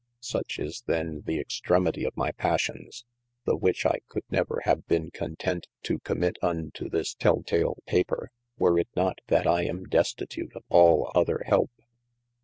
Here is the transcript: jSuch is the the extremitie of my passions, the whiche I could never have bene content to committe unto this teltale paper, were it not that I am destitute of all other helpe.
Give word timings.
jSuch 0.19 0.57
is 0.57 0.81
the 0.87 1.21
the 1.23 1.37
extremitie 1.37 2.07
of 2.07 2.17
my 2.17 2.31
passions, 2.31 3.05
the 3.45 3.55
whiche 3.55 3.85
I 3.85 3.99
could 4.07 4.23
never 4.31 4.61
have 4.63 4.87
bene 4.87 5.11
content 5.11 5.67
to 5.83 5.99
committe 5.99 6.37
unto 6.41 6.89
this 6.89 7.13
teltale 7.13 7.75
paper, 7.85 8.31
were 8.57 8.79
it 8.79 8.89
not 8.95 9.19
that 9.27 9.45
I 9.45 9.61
am 9.65 9.83
destitute 9.83 10.55
of 10.55 10.63
all 10.69 11.11
other 11.13 11.43
helpe. 11.45 11.83